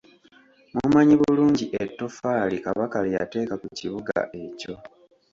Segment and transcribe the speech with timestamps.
[0.75, 4.75] Mumanyi bulungi ettoffaali Kabaka lye yateeka ku kibuga ekyo.